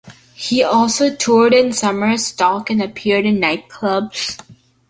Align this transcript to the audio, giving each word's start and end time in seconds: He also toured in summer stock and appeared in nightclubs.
He 0.33 0.63
also 0.63 1.15
toured 1.15 1.53
in 1.53 1.73
summer 1.73 2.17
stock 2.17 2.71
and 2.71 2.81
appeared 2.81 3.23
in 3.23 3.37
nightclubs. 3.39 4.41